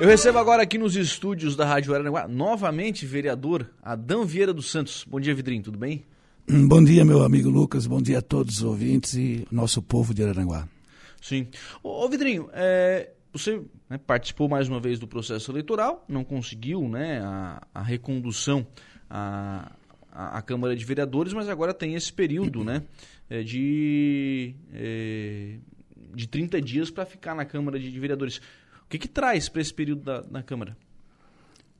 [0.00, 5.04] Eu recebo agora aqui nos estúdios da Rádio Aranaguá, novamente, vereador Adão Vieira dos Santos.
[5.08, 6.04] Bom dia, Vidrinho, tudo bem?
[6.66, 10.22] Bom dia, meu amigo Lucas, bom dia a todos os ouvintes e nosso povo de
[10.22, 10.68] Araranguá.
[11.22, 11.46] Sim.
[11.82, 16.88] Ô, ô Vidrinho, é, você né, participou mais uma vez do processo eleitoral, não conseguiu
[16.88, 18.66] né, a, a recondução
[19.08, 19.72] à,
[20.10, 22.82] à, Câmara de Vereadores, mas agora tem esse período né,
[23.30, 25.54] é, de, é,
[26.14, 28.40] de 30 dias para ficar na Câmara de Vereadores.
[28.86, 30.76] O que, que traz para esse período da, na Câmara?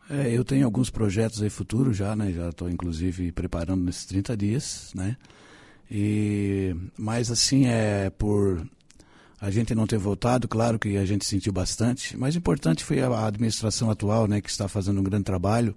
[0.08, 2.32] É, eu tenho alguns projetos aí futuros já, né?
[2.32, 5.16] Já estou inclusive preparando nesses 30 dias, né?
[5.90, 8.66] E, mas assim, é por
[9.40, 13.26] a gente não ter votado, claro que a gente sentiu bastante, mas importante foi a
[13.26, 15.74] administração atual, né, que está fazendo um grande trabalho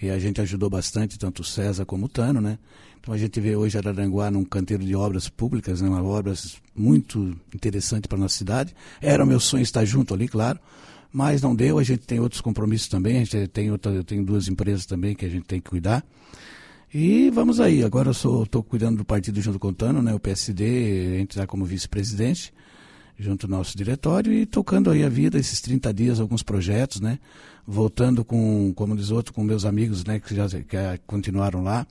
[0.00, 2.58] e a gente ajudou bastante, tanto o César como o Tano, né?
[3.00, 7.36] Então a gente vê hoje Araranguá num canteiro de obras públicas, né, uma obras muito
[7.54, 8.74] interessante para a nossa cidade.
[9.00, 10.58] Era o meu sonho estar junto ali, claro,
[11.12, 11.78] mas não deu.
[11.78, 13.18] A gente tem outros compromissos também.
[13.18, 16.04] A gente tem outra, eu tenho duas empresas também que a gente tem que cuidar.
[16.92, 17.84] E vamos aí.
[17.84, 21.30] Agora eu estou cuidando do partido junto com o Tano, né, o PSD, a gente
[21.30, 22.52] está como vice-presidente
[23.18, 27.18] junto ao nosso diretório e tocando aí a vida esses 30 dias, alguns projetos, né?
[27.66, 31.86] Voltando com, como diz outro, com meus amigos, né, que já que continuaram lá.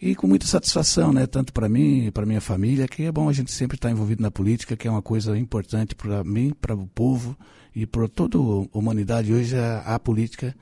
[0.00, 3.28] E com muita satisfação, né, tanto para mim e para minha família, que é bom
[3.28, 6.52] a gente sempre estar tá envolvido na política, que é uma coisa importante para mim,
[6.60, 7.36] para o povo
[7.74, 9.32] e para toda a humanidade.
[9.32, 10.54] Hoje a, a política,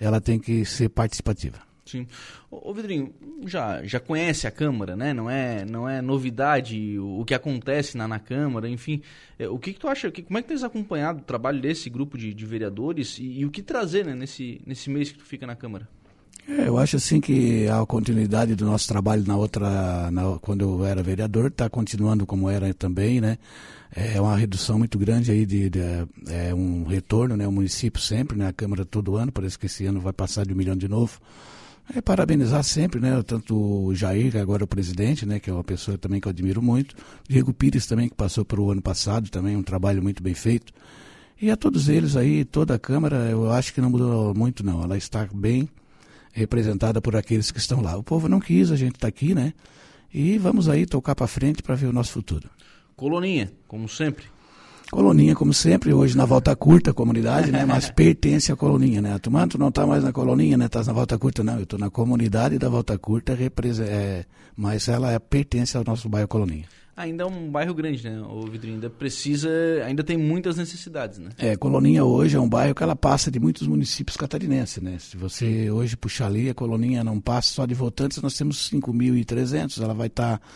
[0.00, 1.67] ela tem que ser participativa.
[1.88, 2.06] Sim.
[2.50, 3.14] Ô, Vidrinho,
[3.46, 5.14] já, já conhece a Câmara, né?
[5.14, 9.00] Não é, não é novidade o, o que acontece na, na Câmara, enfim.
[9.38, 11.88] É, o que, que tu acha, que, como é que tens acompanhado o trabalho desse
[11.88, 15.24] grupo de, de vereadores e, e, o que trazer né, nesse, nesse mês que tu
[15.24, 15.88] fica na Câmara?
[16.46, 20.84] É, eu acho assim que a continuidade do nosso trabalho na outra, na, quando eu
[20.84, 23.38] era vereador, está continuando como era também, né?
[23.94, 25.80] É uma redução muito grande aí de, de
[26.28, 27.48] é um retorno, né?
[27.48, 28.48] O município sempre, né?
[28.48, 31.18] A Câmara todo ano, parece que esse ano vai passar de um milhão de novo.
[31.94, 33.22] É, parabenizar sempre, né?
[33.22, 35.40] Tanto o Jair, agora é o presidente, né?
[35.40, 36.94] Que é uma pessoa também que eu admiro muito.
[37.26, 40.72] Diego Pires também, que passou para o ano passado, também um trabalho muito bem feito.
[41.40, 44.82] E a todos eles aí, toda a Câmara, eu acho que não mudou muito, não.
[44.82, 45.68] Ela está bem
[46.32, 47.96] representada por aqueles que estão lá.
[47.96, 49.54] O povo não quis, a gente está aqui, né?
[50.12, 52.50] E vamos aí tocar para frente para ver o nosso futuro.
[52.96, 54.24] Coloninha, como sempre.
[54.90, 57.64] Coloninha, como sempre, hoje na volta curta, comunidade, né?
[57.66, 59.18] Mas pertence à coloninha, né?
[59.18, 60.66] Tu, mano, tu não tá mais na coloninha, né?
[60.66, 61.58] Tá na volta curta, não.
[61.58, 64.24] Eu tô na comunidade da volta curta, é,
[64.56, 66.64] mas ela é, pertence ao nosso bairro Coloninha.
[66.96, 68.20] Ainda é um bairro grande, né?
[68.22, 69.48] O Vidrinho ainda precisa,
[69.84, 71.30] ainda tem muitas necessidades, né?
[71.38, 74.96] É, Coloninha hoje é um bairro que ela passa de muitos municípios catarinenses, né?
[74.98, 79.82] Se você hoje puxar ali, a Coloninha não passa só de votantes, nós temos 5.300,
[79.82, 80.46] ela vai estar tá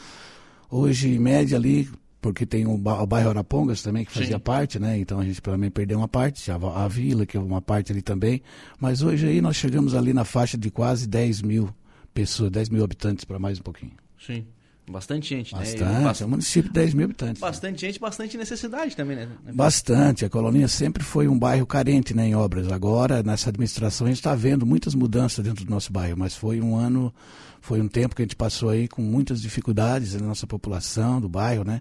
[0.71, 1.89] hoje em média ali
[2.23, 4.43] porque tem o, o bairro Arapongas também, que fazia Sim.
[4.43, 4.97] parte, né?
[4.97, 8.01] Então a gente também perdeu uma parte, a, a vila, que é uma parte ali
[8.01, 8.41] também.
[8.79, 11.69] Mas hoje aí nós chegamos ali na faixa de quase 10 mil
[12.15, 13.93] pessoas, 10 mil habitantes para mais um pouquinho.
[14.25, 14.47] Sim.
[14.91, 16.01] Bastante gente, bastante, né?
[16.01, 17.41] Bastante, é um município de 10 mil habitantes.
[17.41, 17.79] Bastante né?
[17.79, 19.29] gente, bastante necessidade também, né?
[19.55, 20.25] Bastante.
[20.25, 22.71] A Colonia sempre foi um bairro carente né, em obras.
[22.71, 26.61] Agora, nessa administração, a gente está vendo muitas mudanças dentro do nosso bairro, mas foi
[26.61, 27.15] um ano,
[27.61, 31.29] foi um tempo que a gente passou aí com muitas dificuldades na nossa população do
[31.29, 31.81] bairro, né?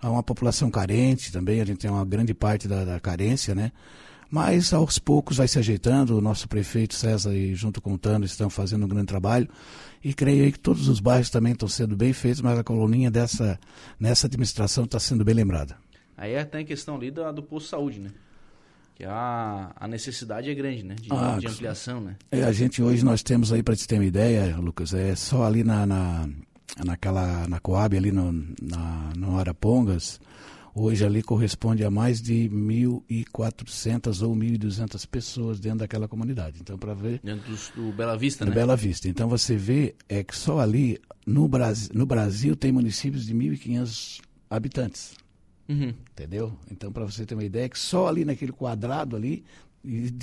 [0.00, 3.72] Há uma população carente também, a gente tem uma grande parte da, da carência, né?
[4.30, 8.24] Mas aos poucos vai se ajeitando, o nosso prefeito César e junto com o Tano
[8.24, 9.48] estão fazendo um grande trabalho
[10.02, 13.10] e creio aí que todos os bairros também estão sendo bem feitos, mas a coloninha
[13.10, 13.58] dessa,
[13.98, 15.76] nessa administração está sendo bem lembrada.
[16.16, 18.10] Aí é tem a questão ali do, do posto de saúde, né?
[18.94, 20.96] Que a, a necessidade é grande, né?
[21.00, 22.16] De, ah, de ampliação, né?
[22.32, 25.44] É, a gente hoje nós temos aí, para te ter uma ideia, Lucas, é só
[25.44, 26.28] ali na, na
[26.84, 30.20] naquela na Coab ali no, na, no Arapongas,
[30.82, 36.58] hoje ali corresponde a mais de 1.400 ou 1.200 pessoas dentro daquela comunidade.
[36.60, 37.20] Então, para ver...
[37.22, 38.54] Dentro do, do, Bela Vista, do né?
[38.54, 39.08] Bela Vista.
[39.08, 44.20] Então, você vê é que só ali, no Brasil, no Brasil tem municípios de 1.500
[44.50, 45.14] habitantes.
[45.68, 45.92] Uhum.
[46.12, 46.52] Entendeu?
[46.70, 49.44] Então, para você ter uma ideia, é que só ali naquele quadrado ali,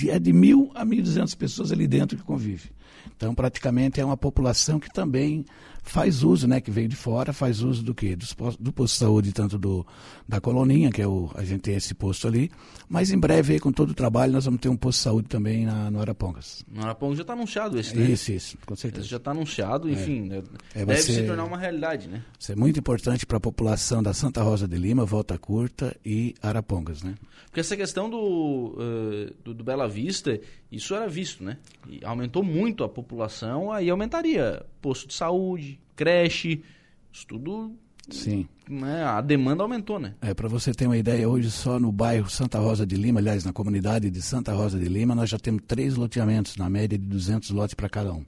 [0.09, 2.71] é de mil a mil duzentas pessoas ali dentro que convive.
[3.15, 5.45] Então, praticamente é uma população que também
[5.85, 8.15] faz uso, né, que veio de fora, faz uso do quê?
[8.15, 8.25] Do,
[8.59, 9.85] do posto de saúde, tanto do,
[10.27, 12.51] da Coloninha, que é o, a gente tem esse posto ali,
[12.89, 15.27] mas em breve, aí, com todo o trabalho, nós vamos ter um posto de saúde
[15.27, 16.65] também na, no Arapongas.
[16.67, 18.03] No Arapongas já está anunciado esse, né?
[18.03, 19.03] Isso, isso, com certeza.
[19.03, 20.37] Esse já está anunciado, enfim, é.
[20.81, 22.23] é deve ser, se tornar uma realidade, né?
[22.37, 26.33] Isso é muito importante para a população da Santa Rosa de Lima, Volta Curta e
[26.41, 27.15] Arapongas, né?
[27.45, 30.39] Porque essa questão do, uh, do, do Bela Vista,
[30.71, 31.57] isso era visto, né?
[31.87, 36.63] E aumentou muito a população, aí aumentaria posto de saúde, creche,
[37.11, 37.75] isso tudo
[38.07, 38.47] Sim.
[38.69, 40.13] Né, a demanda aumentou, né?
[40.21, 43.43] É, para você ter uma ideia, hoje só no bairro Santa Rosa de Lima, aliás,
[43.43, 47.03] na comunidade de Santa Rosa de Lima, nós já temos três loteamentos, na média de
[47.03, 48.23] 200 lotes para cada um.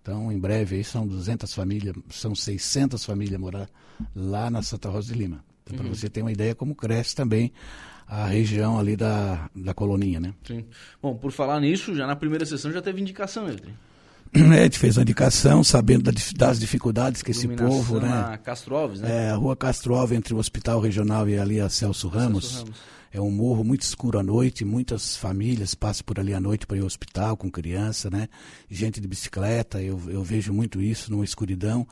[0.00, 3.68] Então, em breve, aí são 200 famílias, são 600 famílias morar
[4.16, 5.44] lá na Santa Rosa de Lima.
[5.62, 5.94] Então, para uhum.
[5.94, 7.52] você ter uma ideia como cresce também
[8.06, 10.32] a região ali da, da coloninha, né?
[10.46, 10.64] Sim.
[11.02, 13.46] Bom, por falar nisso, já na primeira sessão já teve indicação,
[14.34, 18.38] né, a gente fez a indicação, sabendo das dificuldades que esse povo, né?
[18.42, 19.26] Castro Alves, né?
[19.26, 22.44] É, a rua Castro Alves, entre o Hospital Regional e ali a Celso Ramos.
[22.44, 22.98] Celso Ramos.
[23.10, 26.76] É um morro muito escuro à noite, muitas famílias passam por ali à noite para
[26.76, 28.28] ir ao hospital com criança, né?
[28.70, 31.86] Gente de bicicleta, eu, eu vejo muito isso numa escuridão.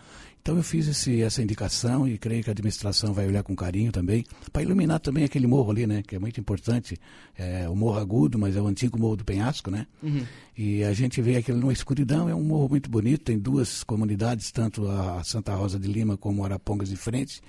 [0.47, 3.91] Então eu fiz esse, essa indicação e creio que a administração vai olhar com carinho
[3.91, 6.05] também, para iluminar também aquele morro ali, né?
[6.07, 6.97] Que é muito importante.
[7.37, 9.89] É o Morro Agudo, mas é o antigo Morro do Penhasco, né?
[10.01, 10.25] Uhum.
[10.57, 14.53] E a gente vê aquilo numa escuridão, é um morro muito bonito, tem duas comunidades,
[14.53, 17.41] tanto a Santa Rosa de Lima como Arapongas de frente,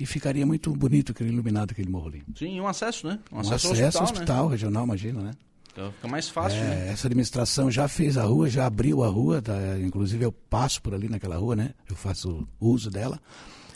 [0.00, 2.22] e ficaria muito bonito aquele iluminado aquele morro ali.
[2.34, 3.18] Sim, um acesso, né?
[3.30, 4.50] Um, um acesso, acesso ao hospital, hospital né?
[4.52, 5.30] regional, imagina, né?
[5.76, 6.88] Então fica mais fácil, é, né?
[6.90, 9.52] Essa administração já fez a rua, já abriu a rua, tá?
[9.78, 11.74] inclusive eu passo por ali naquela rua, né?
[11.86, 13.20] Eu faço uso dela.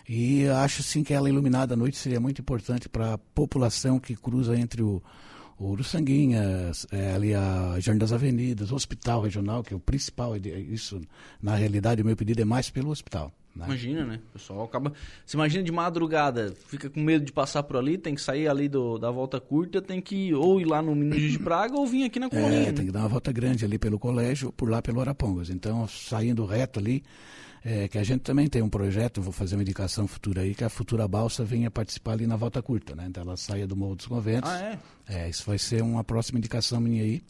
[0.09, 4.17] E acho sim que ela iluminada à noite seria muito importante para a população que
[4.17, 5.03] cruza entre o,
[5.59, 10.35] o Uruçanguinhas, é, ali a Jardim das Avenidas, o Hospital Regional, que é o principal,
[10.37, 11.03] isso
[11.41, 13.31] na realidade o meu pedido é mais pelo hospital.
[13.55, 13.65] Né?
[13.67, 14.21] Imagina, né?
[14.31, 14.93] O pessoal acaba.
[15.27, 18.69] Você imagina de madrugada, fica com medo de passar por ali, tem que sair ali
[18.69, 22.05] do, da volta curta, tem que ou ir lá no Minas de Praga ou vir
[22.05, 22.69] aqui na colônia.
[22.69, 25.51] É, tem que dar uma volta grande ali pelo colégio, por lá pelo Arapongas.
[25.51, 27.03] Então, saindo reto ali,
[27.65, 30.65] é, que a gente também tem um projeto, vou fazer uma indicação futura aí, que
[30.65, 33.07] a futura balsa venha participar ali na volta curta, né?
[33.09, 34.49] Então ela saia do Morro dos Conventos.
[34.49, 34.79] Ah, é?
[35.09, 37.23] É, isso vai ser uma próxima indicação minha aí.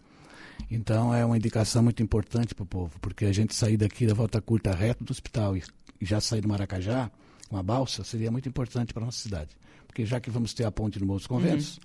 [0.70, 4.14] Então é uma indicação muito importante para o povo, porque a gente sair daqui da
[4.14, 5.56] volta curta reto do hospital
[6.00, 7.10] e já sair do Maracajá
[7.48, 9.50] com a balsa seria muito importante para a nossa cidade.
[9.86, 11.82] Porque já que vamos ter a ponte no Morro dos Conventos, uhum.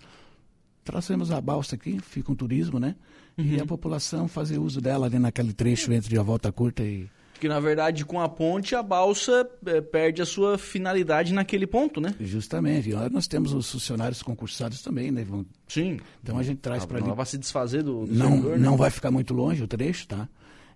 [0.84, 2.96] trazemos a balsa aqui, fica um turismo, né?
[3.38, 3.46] Uhum.
[3.46, 7.10] E a população fazer uso dela ali naquele trecho entre a volta curta e.
[7.34, 12.00] Porque, na verdade, com a ponte, a balsa é, perde a sua finalidade naquele ponto,
[12.00, 12.16] né?
[12.18, 12.90] Justamente.
[13.12, 15.26] Nós temos os funcionários concursados também, né?
[15.26, 15.46] Vão...
[15.68, 16.00] Sim.
[16.24, 17.08] Então a gente traz para ali.
[17.08, 18.66] Não vai se desfazer do, do não, servidor, né?
[18.66, 20.30] Não vai ficar muito longe o trecho, tá?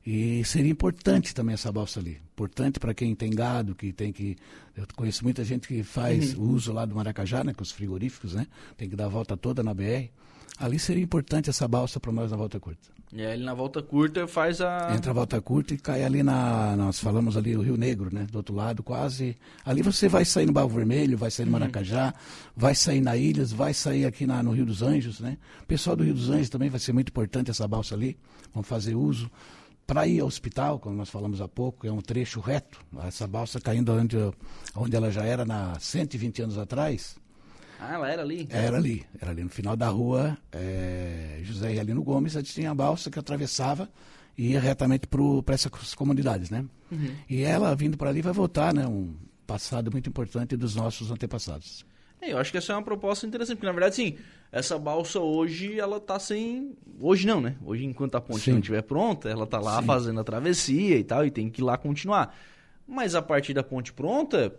[0.05, 2.21] E seria importante também essa balsa ali.
[2.33, 4.37] Importante para quem tem gado, que tem que.
[4.75, 6.51] Eu conheço muita gente que faz uhum.
[6.51, 7.53] uso lá do Maracajá, né?
[7.53, 8.47] Com os frigoríficos, né?
[8.77, 10.09] Tem que dar a volta toda na BR.
[10.57, 12.89] Ali seria importante essa balsa para nós na volta curta.
[13.11, 14.93] E aí na volta curta faz a.
[14.95, 16.75] Entra a volta curta e cai ali na.
[16.75, 18.27] Nós falamos ali o Rio Negro, né?
[18.31, 19.35] Do outro lado, quase.
[19.65, 21.59] Ali você vai sair no Barro Vermelho, vai sair no uhum.
[21.59, 22.13] Maracajá,
[22.55, 25.37] vai sair na Ilhas, vai sair aqui na, no Rio dos Anjos, né?
[25.63, 28.17] O pessoal do Rio dos Anjos também vai ser muito importante essa balsa ali.
[28.53, 29.29] Vamos fazer uso.
[29.89, 32.79] Para ir ao hospital, como nós falamos há pouco, é um trecho reto.
[33.07, 34.17] Essa balsa caindo onde,
[34.75, 37.17] onde ela já era na 120 anos atrás.
[37.79, 38.47] Ah, ela era ali?
[38.51, 39.03] Era ali.
[39.19, 42.35] Era ali no final da rua é, José Realino Gomes.
[42.35, 43.89] A gente tinha a balsa que atravessava
[44.37, 46.63] e ia retamente para essas comunidades, né?
[46.91, 47.15] Uhum.
[47.27, 48.85] E ela, vindo para ali, vai voltar, né?
[48.85, 49.15] Um
[49.47, 51.83] passado muito importante dos nossos antepassados.
[52.21, 54.17] É, eu acho que essa é uma proposta interessante, porque na verdade, sim,
[54.51, 56.75] essa balsa hoje, ela tá sem.
[56.99, 57.55] Hoje não, né?
[57.63, 58.51] Hoje, enquanto a ponte sim.
[58.51, 59.85] não estiver pronta, ela tá lá sim.
[59.85, 62.35] fazendo a travessia e tal, e tem que ir lá continuar.
[62.87, 64.53] Mas a partir da ponte pronta,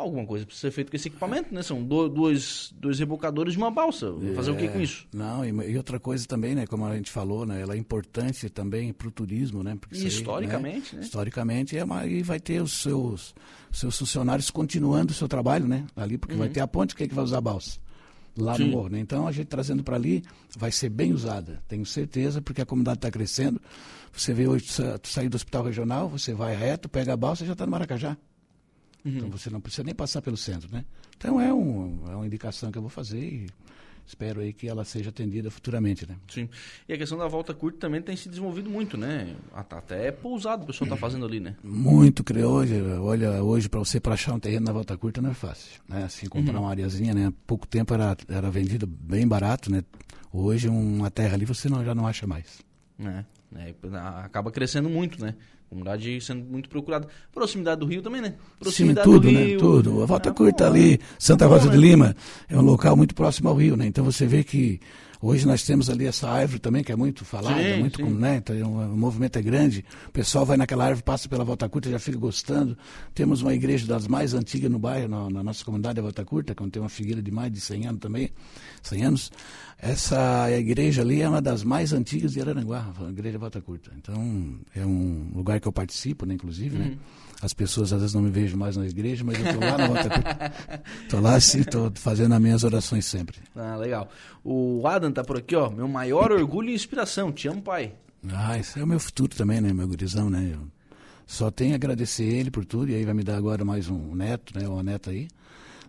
[0.00, 1.62] alguma coisa precisa ser feita com esse equipamento, né?
[1.62, 4.10] São do, dois, dois rebocadores de uma balsa.
[4.10, 4.82] Vou fazer é, o que com é.
[4.82, 5.06] isso?
[5.12, 6.66] Não, e, e, outra coisa também, né?
[6.66, 7.60] Como a gente falou, né?
[7.60, 9.76] Ela é importante também para o turismo, né?
[9.80, 11.00] Porque historicamente, né?
[11.00, 11.06] né?
[11.06, 13.34] Historicamente, é uma, e vai ter os seus,
[13.70, 15.86] seus funcionários continuando o seu trabalho, né?
[15.94, 16.40] Ali, porque uhum.
[16.40, 17.78] vai ter a ponte, quem é que vai usar a balsa?
[18.36, 18.66] Lá Sim.
[18.66, 19.00] no morro, né?
[19.00, 20.22] Então, a gente trazendo para ali,
[20.56, 21.62] vai ser bem usada.
[21.68, 23.60] Tenho certeza, porque a comunidade está crescendo.
[24.12, 24.66] Você vê hoje,
[25.00, 27.72] tu sair do hospital regional, você vai reto, pega a balsa e já está no
[27.72, 28.16] Maracajá.
[29.04, 29.16] Uhum.
[29.16, 30.84] Então você não precisa nem passar pelo centro, né?
[31.16, 33.46] Então é, um, é uma indicação que eu vou fazer e
[34.06, 36.16] espero aí que ela seja atendida futuramente, né?
[36.28, 36.48] Sim.
[36.88, 39.36] E a questão da volta curta também tem se desenvolvido muito, né?
[39.52, 41.54] Até é pousado o pessoal está fazendo ali, né?
[41.62, 42.48] Muito, creio.
[42.48, 45.80] Hoje, olha, hoje para você para achar um terreno na volta curta não é fácil,
[45.88, 46.04] né?
[46.04, 46.62] Assim, comprar uhum.
[46.62, 47.26] uma areazinha, né?
[47.26, 49.84] Há pouco tempo era, era vendido bem barato, né?
[50.32, 52.60] Hoje uma terra ali você não, já não acha mais.
[52.98, 53.24] É,
[53.56, 53.74] é,
[54.24, 55.34] acaba crescendo muito, né?
[55.70, 57.06] Comunidade sendo muito procurada.
[57.32, 58.34] Proximidade do Rio também, né?
[58.58, 59.44] Proximidade Sim, tudo, né?
[59.44, 59.58] Rio, né?
[59.58, 60.02] Tudo.
[60.02, 62.16] A Volta ah, Curta ali, Santa Rosa de Lima,
[62.48, 63.86] é um local muito próximo ao Rio, né?
[63.86, 64.80] Então você vê que
[65.22, 68.04] Hoje nós temos ali essa árvore também, que é muito falada, Sim, muito sim.
[68.04, 68.36] com- né?
[68.36, 69.84] Então, o movimento é grande.
[70.08, 72.76] O pessoal vai naquela árvore, passa pela Volta Curta, já fica gostando.
[73.14, 76.54] Temos uma igreja das mais antigas no bairro, na, na nossa comunidade da Volta Curta,
[76.54, 78.30] que tem uma figueira de mais de 100 anos também,
[78.82, 79.30] 100 anos.
[79.78, 83.90] Essa igreja ali é uma das mais antigas de Araranguá, a igreja Volta Curta.
[83.96, 86.96] Então, é um lugar que eu participo, né, inclusive, né?
[87.42, 89.86] As pessoas às vezes não me vejam mais na igreja, mas eu estou lá na
[89.86, 90.52] Volta Curta.
[91.04, 93.38] Estou lá sim, estou fazendo as minhas orações sempre.
[93.56, 94.08] Ah, legal.
[94.44, 95.70] O Adam tá por aqui, ó.
[95.70, 97.32] Meu maior orgulho e inspiração.
[97.32, 97.94] Te amo, pai.
[98.32, 100.50] Ah, esse é o meu futuro também, né, meu gurizão, né?
[100.52, 100.68] Eu
[101.26, 104.14] só tenho a agradecer ele por tudo, e aí vai me dar agora mais um
[104.14, 105.28] neto, né, uma neta aí.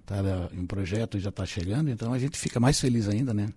[0.06, 0.18] Tá
[0.54, 3.50] em um projeto já está chegando, então a gente fica mais feliz ainda, né?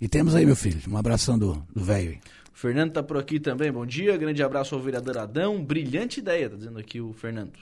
[0.00, 2.18] E temos aí, meu filho, um abração do velho.
[2.52, 3.70] Fernando tá por aqui também.
[3.70, 4.16] Bom dia.
[4.16, 5.62] Grande abraço ao vereador Adão.
[5.62, 7.52] Brilhante ideia, tá dizendo aqui o Fernando.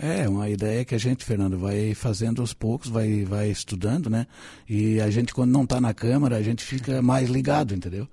[0.00, 4.28] É, uma ideia que a gente, Fernando, vai fazendo aos poucos, vai, vai estudando, né?
[4.68, 8.06] E a gente, quando não está na Câmara, a gente fica mais ligado, entendeu?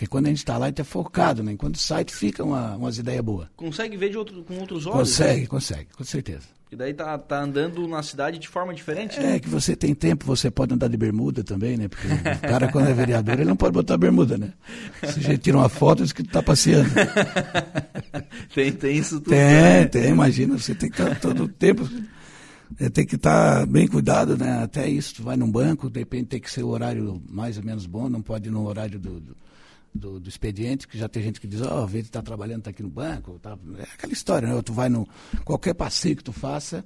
[0.00, 1.54] Porque quando a gente está lá, a gente é focado, né?
[1.58, 3.48] Quando sai, fica uma, umas ideias boas.
[3.54, 5.10] Consegue ver de outro, com outros olhos?
[5.10, 5.46] Consegue, né?
[5.46, 6.46] consegue, com certeza.
[6.72, 9.36] E daí tá, tá andando na cidade de forma diferente, né?
[9.36, 11.86] É que você tem tempo, você pode andar de bermuda também, né?
[11.86, 14.54] Porque o cara, quando é vereador, ele não pode botar bermuda, né?
[15.02, 16.88] Se a gente tira uma foto, diz que tá passeando.
[18.54, 19.28] Tem, tem isso tudo.
[19.28, 19.84] Tem, né?
[19.84, 21.86] tem, imagina, você tem que estar todo o tempo.
[22.80, 24.62] é, tem que estar bem cuidado, né?
[24.62, 27.64] Até isso, tu vai num banco, de repente tem que ser o horário mais ou
[27.64, 29.36] menos bom, não pode ir no horário do, do,
[29.94, 32.62] do- do expediente, que já tem gente que diz, ó, oh, vê que tá trabalhando,
[32.62, 33.38] tá aqui no banco.
[33.38, 33.58] Tá...
[33.78, 34.62] É aquela história, né?
[34.62, 35.06] Tu vai no.
[35.44, 36.84] Qualquer passeio que tu faça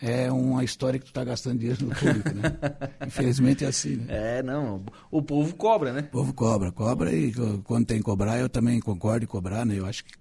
[0.00, 2.56] é uma história que tu tá gastando dinheiro no público, né?
[3.06, 4.38] Infelizmente é assim, né?
[4.38, 4.84] É, não.
[5.10, 6.00] O povo cobra, né?
[6.08, 7.32] O povo cobra, cobra e
[7.64, 9.78] quando tem que cobrar, eu também concordo em cobrar, né?
[9.78, 10.12] Eu acho que.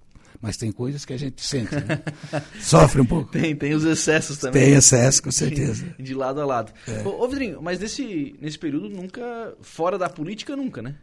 [0.42, 2.04] Mas tem coisas que a gente sente, né?
[2.60, 3.32] Sofre um pouco.
[3.32, 4.62] Tem, tem os excessos também.
[4.62, 5.96] Tem excesso, com certeza.
[5.98, 6.74] De lado a lado.
[6.88, 7.08] É.
[7.08, 9.56] Ô, ô Vidrinho, mas nesse, nesse período nunca.
[9.62, 10.96] Fora da política, nunca, né?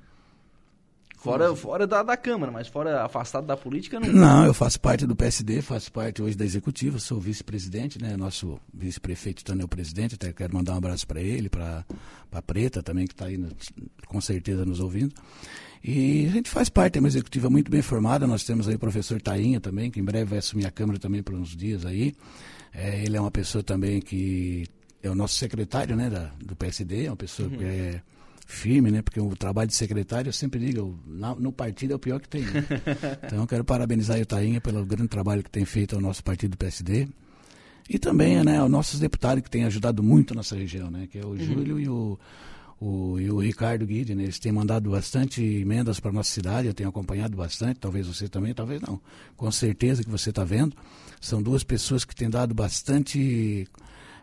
[1.22, 4.12] Fora, fora da, da Câmara, mas fora afastado da política, nunca.
[4.12, 8.16] Não, eu faço parte do PSD, faço parte hoje da executiva, sou vice-presidente, né?
[8.16, 11.84] Nosso vice-prefeito também é o presidente, até quero mandar um abraço para ele, para
[12.32, 13.40] a Preta também, que está aí
[14.04, 15.14] com certeza nos ouvindo.
[15.84, 18.78] E a gente faz parte, é uma executiva muito bem formada, nós temos aí o
[18.78, 22.16] professor Tainha também, que em breve vai assumir a Câmara também por uns dias aí.
[22.74, 24.66] É, ele é uma pessoa também que
[25.00, 28.02] é o nosso secretário né, da, do PSD, é uma pessoa que é
[28.62, 29.02] firme, né?
[29.02, 32.28] Porque o trabalho de secretário, eu sempre digo, na- no partido é o pior que
[32.28, 32.42] tem.
[32.42, 32.64] né?
[33.26, 36.52] Então eu quero parabenizar o Tainha pelo grande trabalho que tem feito ao nosso partido
[36.52, 37.08] do PSD.
[37.90, 41.08] E também né, aos nossos deputados que têm ajudado muito a nossa região, né?
[41.10, 42.18] Que é o Júlio e o,
[42.80, 44.22] o, e o Ricardo Guide, né?
[44.22, 48.28] Eles têm mandado bastante emendas para a nossa cidade, eu tenho acompanhado bastante, talvez você
[48.28, 49.00] também, talvez não.
[49.36, 50.76] Com certeza que você está vendo.
[51.20, 53.66] São duas pessoas que têm dado bastante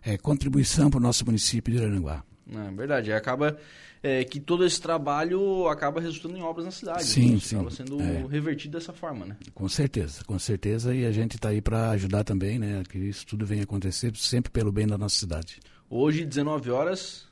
[0.03, 2.23] eh, contribuição para o nosso município de Aranguá.
[2.53, 3.11] É verdade.
[3.13, 3.57] Acaba
[4.01, 7.03] é, que todo esse trabalho acaba resultando em obras na cidade.
[7.05, 7.39] Sim, né?
[7.41, 7.55] sim.
[7.55, 8.25] Acaba sendo É.
[8.29, 9.35] revertido dessa forma, né?
[9.53, 12.81] Com certeza, com certeza, e a gente está aí para ajudar também, né?
[12.89, 15.59] Que isso tudo venha acontecer sempre pelo bem da nossa cidade.
[15.89, 17.27] Hoje, 19 horas.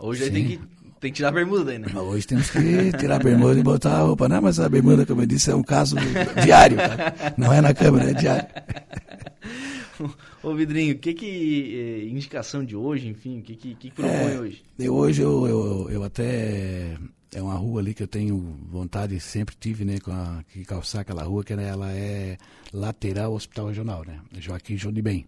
[0.00, 0.56] Hoje aí tem que,
[1.00, 1.86] tem que tirar a bermuda daí, né?
[1.94, 5.20] Hoje temos que tirar a bermuda e botar a roupa, não, mas a bermuda, como
[5.22, 5.94] eu disse, é um caso
[6.42, 7.34] diário, tá?
[7.36, 8.48] não é na câmera, é diário.
[10.42, 12.02] Ô Vidrinho, o que que.
[12.04, 14.38] eh, indicação de hoje, enfim, o que que, que propõe É.
[14.38, 14.62] hoje?
[14.78, 16.96] Eu, hoje eu, eu, eu até.
[17.34, 18.38] É uma rua ali que eu tenho
[18.70, 22.38] vontade, sempre tive, né, com a, que calçar aquela rua, que ela é
[22.72, 24.18] lateral ao Hospital Regional, né?
[24.38, 25.26] Joaquim João de Bem.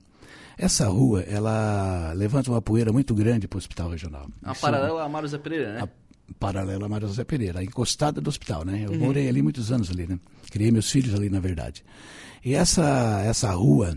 [0.56, 4.28] Essa rua, ela levanta uma poeira muito grande para o Hospital Regional.
[4.42, 5.80] A Isso- paralela a Mário Zé Pereira, né?
[5.82, 5.88] a
[6.38, 8.84] paralela a Mário José Pereira, encostada do hospital, né?
[8.86, 10.18] Eu morei ali muitos anos ali, né?
[10.50, 11.84] Criei meus filhos ali, na verdade.
[12.44, 13.96] E essa, essa rua,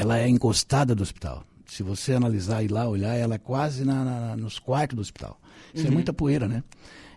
[0.00, 1.44] ela é encostada do hospital.
[1.66, 5.38] Se você analisar e lá olhar, ela é quase na, na- nos quartos do hospital.
[5.74, 6.62] Isso é muita poeira, né?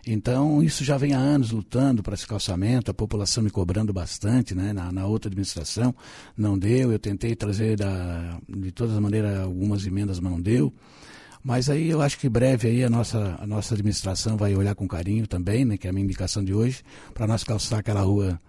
[0.06, 4.54] Então, isso já vem há anos lutando para esse calçamento, a população me cobrando bastante,
[4.54, 4.72] né?
[4.72, 5.94] Na, na outra administração,
[6.36, 6.92] não deu.
[6.92, 10.72] Eu tentei trazer da, de todas as maneiras algumas emendas, mas não deu.
[11.42, 14.86] Mas aí eu acho que breve aí a nossa, a nossa administração vai olhar com
[14.88, 16.82] carinho também, né, que é a minha indicação de hoje,
[17.14, 18.40] para nós calçar aquela rua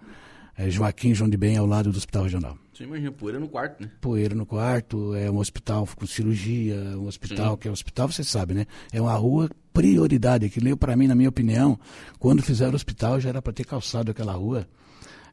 [0.58, 2.58] eh, Joaquim João de Bem ao lado do Hospital Regional.
[2.74, 3.90] Você imagina, poeira no quarto, né?
[4.00, 7.58] Poeira no quarto, é um hospital com cirurgia, um hospital Sim.
[7.58, 8.66] que é hospital, você sabe, né?
[8.92, 10.44] É uma rua prioridade.
[10.46, 11.78] Aquilo, para mim, na minha opinião,
[12.18, 14.68] quando fizeram o hospital já era para ter calçado aquela rua,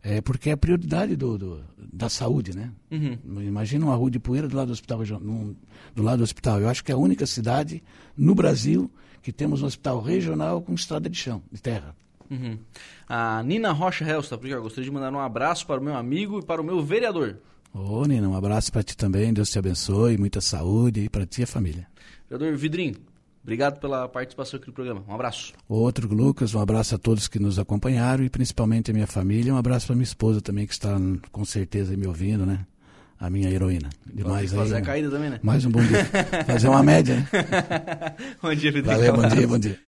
[0.02, 1.62] é, porque é prioridade do, do-
[1.94, 2.72] da saúde, né?
[2.92, 3.18] Uhum.
[3.42, 5.56] Imagina uma rua de poeira do lado do hospital, regional- num-
[5.96, 6.60] do lado do hospital.
[6.62, 7.84] Eu acho que é a única cidade
[8.18, 8.90] no Brasil
[9.22, 11.96] que temos um hospital regional com estrada de chão, de terra.
[12.30, 12.58] Uhum.
[13.08, 14.62] A Nina Rocha Helst, tá por aqui, ó.
[14.62, 17.38] Gostaria de mandar um abraço para o meu amigo e para o meu vereador.
[17.74, 21.42] Ô, Nina, um abraço para ti também, Deus te abençoe, muita saúde e para ti
[21.42, 21.88] e a família.
[22.30, 22.96] Vereador Vidrinho,
[23.46, 25.04] Obrigado pela participação aqui no programa.
[25.08, 25.54] Um abraço.
[25.70, 29.54] Outro, Lucas, um abraço a todos que nos acompanharam e principalmente a minha família.
[29.54, 30.98] Um abraço para minha esposa também, que está
[31.32, 32.66] com certeza me ouvindo, né?
[33.20, 33.90] A minha heroína.
[34.12, 35.40] Demais fazer aí, a caída também, né?
[35.44, 36.06] Mais um bom dia.
[36.48, 37.28] Fazer uma média, né?
[38.42, 38.88] bom dia, Federico.
[38.88, 39.80] Valeu, bom dia, bom dia.